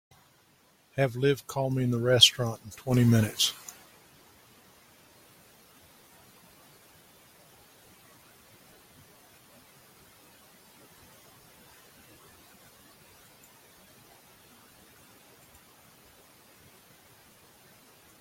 [0.95, 3.53] Have Liv call me in the restaurant in twenty minutes.